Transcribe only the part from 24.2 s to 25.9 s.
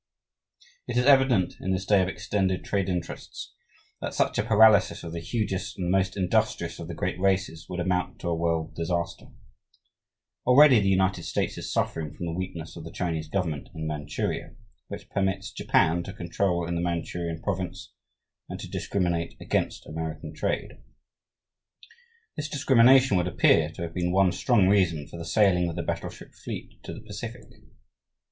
strong reason for the sailing of the